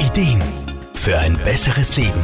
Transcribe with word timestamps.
Ideen 0.00 0.40
für 0.94 1.18
ein 1.18 1.36
besseres 1.44 1.98
Leben. 1.98 2.22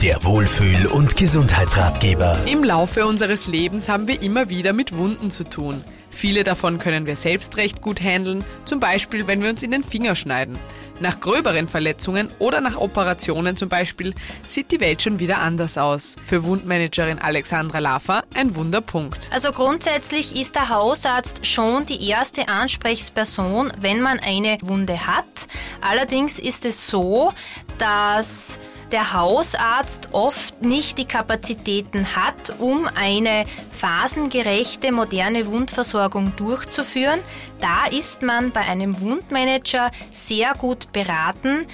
Der 0.00 0.24
Wohlfühl- 0.24 0.86
und 0.86 1.14
Gesundheitsratgeber. 1.14 2.38
Im 2.46 2.64
Laufe 2.64 3.04
unseres 3.04 3.46
Lebens 3.46 3.90
haben 3.90 4.08
wir 4.08 4.22
immer 4.22 4.48
wieder 4.48 4.72
mit 4.72 4.96
Wunden 4.96 5.30
zu 5.30 5.44
tun. 5.44 5.84
Viele 6.08 6.42
davon 6.42 6.78
können 6.78 7.04
wir 7.04 7.16
selbst 7.16 7.58
recht 7.58 7.82
gut 7.82 8.00
handeln, 8.00 8.44
zum 8.64 8.80
Beispiel 8.80 9.26
wenn 9.26 9.42
wir 9.42 9.50
uns 9.50 9.62
in 9.62 9.72
den 9.72 9.84
Finger 9.84 10.16
schneiden. 10.16 10.58
Nach 11.02 11.18
gröberen 11.18 11.66
Verletzungen 11.66 12.30
oder 12.38 12.60
nach 12.60 12.76
Operationen 12.76 13.56
zum 13.56 13.68
Beispiel 13.68 14.14
sieht 14.46 14.70
die 14.70 14.78
Welt 14.78 15.02
schon 15.02 15.18
wieder 15.18 15.38
anders 15.40 15.76
aus. 15.76 16.14
Für 16.24 16.44
Wundmanagerin 16.44 17.18
Alexandra 17.18 17.80
Laffer 17.80 18.22
ein 18.36 18.54
Wunderpunkt. 18.54 19.28
Also 19.32 19.50
grundsätzlich 19.50 20.40
ist 20.40 20.54
der 20.54 20.68
Hausarzt 20.68 21.44
schon 21.44 21.86
die 21.86 22.08
erste 22.08 22.48
Ansprechperson, 22.48 23.72
wenn 23.80 24.00
man 24.00 24.20
eine 24.20 24.58
Wunde 24.62 25.08
hat. 25.08 25.48
Allerdings 25.80 26.38
ist 26.38 26.64
es 26.64 26.86
so, 26.86 27.32
dass 27.78 28.60
der 28.92 29.14
Hausarzt 29.14 30.10
oft 30.12 30.62
nicht 30.62 30.98
die 30.98 31.06
Kapazitäten 31.06 32.14
hat, 32.14 32.54
um 32.58 32.86
eine 32.94 33.46
phasengerechte 33.70 34.92
moderne 34.92 35.46
Wundversorgung 35.46 36.36
durchzuführen. 36.36 37.20
Da 37.60 37.86
ist 37.86 38.22
man 38.22 38.52
bei 38.52 38.60
einem 38.60 39.00
Wundmanager 39.00 39.90
sehr 40.12 40.54
gut 40.54 40.92
beraten, 40.92 41.66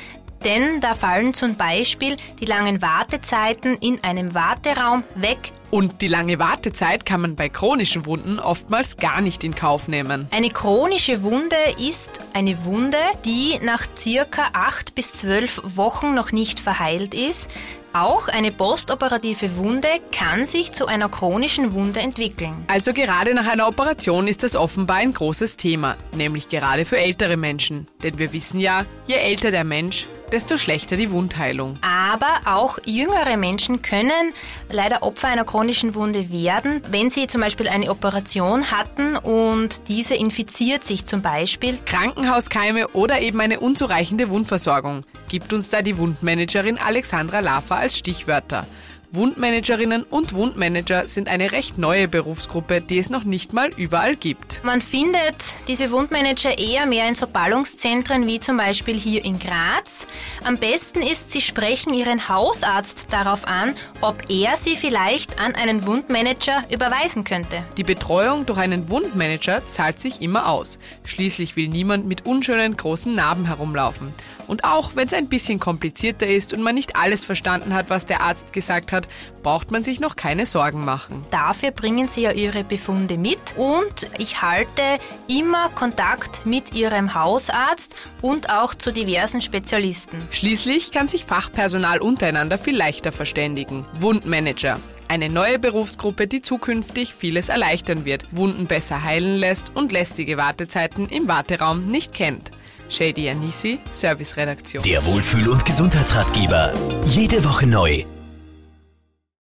denn 0.44 0.80
da 0.80 0.94
fallen 0.94 1.34
zum 1.34 1.56
Beispiel 1.56 2.16
die 2.40 2.46
langen 2.46 2.80
Wartezeiten 2.80 3.76
in 3.78 4.02
einem 4.04 4.34
Warteraum 4.34 5.02
weg. 5.16 5.52
Und 5.70 6.00
die 6.00 6.06
lange 6.06 6.38
Wartezeit 6.38 7.04
kann 7.04 7.20
man 7.20 7.36
bei 7.36 7.48
chronischen 7.48 8.06
Wunden 8.06 8.38
oftmals 8.38 8.96
gar 8.96 9.20
nicht 9.20 9.44
in 9.44 9.54
Kauf 9.54 9.88
nehmen. 9.88 10.28
Eine 10.30 10.50
chronische 10.50 11.22
Wunde 11.22 11.56
ist 11.78 12.10
eine 12.32 12.64
Wunde, 12.64 12.98
die 13.24 13.58
nach 13.62 13.86
circa 13.96 14.48
acht 14.54 14.94
bis 14.94 15.12
zwölf 15.12 15.60
Wochen 15.64 16.14
noch 16.14 16.32
nicht 16.32 16.58
verheilt 16.58 17.14
ist. 17.14 17.50
Auch 17.92 18.28
eine 18.28 18.52
postoperative 18.52 19.56
Wunde 19.56 19.88
kann 20.12 20.44
sich 20.44 20.72
zu 20.72 20.86
einer 20.86 21.08
chronischen 21.08 21.72
Wunde 21.72 22.00
entwickeln. 22.00 22.64
Also 22.68 22.92
gerade 22.92 23.34
nach 23.34 23.46
einer 23.46 23.66
Operation 23.66 24.28
ist 24.28 24.42
das 24.42 24.54
offenbar 24.54 24.98
ein 24.98 25.14
großes 25.14 25.56
Thema, 25.56 25.96
nämlich 26.12 26.48
gerade 26.48 26.84
für 26.84 26.98
ältere 26.98 27.36
Menschen. 27.36 27.86
Denn 28.02 28.18
wir 28.18 28.32
wissen 28.32 28.60
ja, 28.60 28.84
je 29.06 29.16
älter 29.16 29.50
der 29.50 29.64
Mensch, 29.64 30.06
desto 30.30 30.58
schlechter 30.58 30.96
die 30.96 31.10
Wundheilung. 31.10 31.78
Aber 32.10 32.40
auch 32.46 32.78
jüngere 32.86 33.36
Menschen 33.36 33.82
können 33.82 34.32
leider 34.72 35.02
Opfer 35.02 35.28
einer 35.28 35.44
chronischen 35.44 35.94
Wunde 35.94 36.32
werden, 36.32 36.82
wenn 36.90 37.10
sie 37.10 37.26
zum 37.26 37.42
Beispiel 37.42 37.68
eine 37.68 37.90
Operation 37.90 38.70
hatten 38.70 39.16
und 39.16 39.88
diese 39.88 40.14
infiziert 40.14 40.84
sich 40.86 41.04
zum 41.04 41.20
Beispiel. 41.20 41.78
Krankenhauskeime 41.84 42.88
oder 42.88 43.20
eben 43.20 43.40
eine 43.40 43.60
unzureichende 43.60 44.30
Wundversorgung 44.30 45.04
gibt 45.28 45.52
uns 45.52 45.68
da 45.68 45.82
die 45.82 45.98
Wundmanagerin 45.98 46.78
Alexandra 46.78 47.40
Laffer 47.40 47.76
als 47.76 47.98
Stichwörter. 47.98 48.66
Wundmanagerinnen 49.10 50.02
und 50.02 50.34
Wundmanager 50.34 51.08
sind 51.08 51.28
eine 51.28 51.52
recht 51.52 51.78
neue 51.78 52.08
Berufsgruppe, 52.08 52.82
die 52.82 52.98
es 52.98 53.08
noch 53.08 53.24
nicht 53.24 53.54
mal 53.54 53.70
überall 53.74 54.16
gibt. 54.16 54.62
Man 54.64 54.82
findet 54.82 55.56
diese 55.66 55.90
Wundmanager 55.90 56.58
eher 56.58 56.84
mehr 56.84 57.08
in 57.08 57.14
so 57.14 57.26
Ballungszentren 57.26 58.26
wie 58.26 58.38
zum 58.38 58.58
Beispiel 58.58 58.96
hier 58.96 59.24
in 59.24 59.38
Graz. 59.38 60.06
Am 60.44 60.58
besten 60.58 61.00
ist, 61.00 61.32
Sie 61.32 61.40
sprechen 61.40 61.94
Ihren 61.94 62.28
Hausarzt 62.28 63.10
darauf 63.10 63.46
an, 63.46 63.74
ob 64.02 64.28
er 64.28 64.58
Sie 64.58 64.76
vielleicht 64.76 65.40
an 65.40 65.54
einen 65.54 65.86
Wundmanager 65.86 66.64
überweisen 66.70 67.24
könnte. 67.24 67.64
Die 67.78 67.84
Betreuung 67.84 68.44
durch 68.44 68.58
einen 68.58 68.90
Wundmanager 68.90 69.66
zahlt 69.66 70.00
sich 70.00 70.20
immer 70.20 70.50
aus. 70.50 70.78
Schließlich 71.04 71.56
will 71.56 71.68
niemand 71.68 72.06
mit 72.06 72.26
unschönen 72.26 72.76
großen 72.76 73.14
Narben 73.14 73.46
herumlaufen. 73.46 74.12
Und 74.48 74.64
auch 74.64 74.96
wenn 74.96 75.06
es 75.06 75.12
ein 75.12 75.28
bisschen 75.28 75.60
komplizierter 75.60 76.26
ist 76.26 76.54
und 76.54 76.62
man 76.62 76.74
nicht 76.74 76.96
alles 76.96 77.24
verstanden 77.24 77.74
hat, 77.74 77.90
was 77.90 78.06
der 78.06 78.22
Arzt 78.22 78.54
gesagt 78.54 78.92
hat, 78.98 79.08
braucht 79.42 79.70
man 79.70 79.84
sich 79.84 80.00
noch 80.00 80.16
keine 80.16 80.46
Sorgen 80.46 80.84
machen. 80.84 81.24
Dafür 81.30 81.70
bringen 81.70 82.08
Sie 82.08 82.22
ja 82.22 82.32
Ihre 82.32 82.64
Befunde 82.64 83.16
mit 83.16 83.56
und 83.56 84.10
ich 84.18 84.42
halte 84.42 84.82
immer 85.28 85.70
Kontakt 85.70 86.44
mit 86.44 86.74
Ihrem 86.74 87.14
Hausarzt 87.14 87.94
und 88.20 88.50
auch 88.50 88.74
zu 88.74 88.92
diversen 88.92 89.40
Spezialisten. 89.40 90.26
Schließlich 90.30 90.90
kann 90.92 91.08
sich 91.08 91.24
Fachpersonal 91.24 92.00
untereinander 92.00 92.58
viel 92.58 92.76
leichter 92.76 93.12
verständigen. 93.12 93.86
Wundmanager. 93.98 94.78
Eine 95.08 95.30
neue 95.30 95.58
Berufsgruppe, 95.58 96.26
die 96.26 96.42
zukünftig 96.42 97.14
vieles 97.14 97.48
erleichtern 97.48 98.04
wird, 98.04 98.26
Wunden 98.30 98.66
besser 98.66 99.04
heilen 99.04 99.38
lässt 99.38 99.74
und 99.74 99.90
lästige 99.90 100.36
Wartezeiten 100.36 101.08
im 101.08 101.28
Warteraum 101.28 101.90
nicht 101.90 102.12
kennt. 102.12 102.50
Shady 102.90 103.28
Anisi, 103.30 103.78
Serviceredaktion. 103.90 104.82
Der 104.82 105.04
Wohlfühl- 105.06 105.48
und 105.48 105.64
Gesundheitsratgeber. 105.64 106.72
Jede 107.04 107.44
Woche 107.44 107.66
neu 107.66 108.04